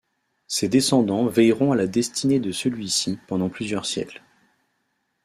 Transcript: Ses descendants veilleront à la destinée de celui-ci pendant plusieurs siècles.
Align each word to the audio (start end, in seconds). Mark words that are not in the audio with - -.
Ses 0.47 0.67
descendants 0.67 1.27
veilleront 1.27 1.73
à 1.73 1.75
la 1.75 1.85
destinée 1.85 2.39
de 2.39 2.51
celui-ci 2.51 3.19
pendant 3.27 3.49
plusieurs 3.49 3.85
siècles. 3.85 4.23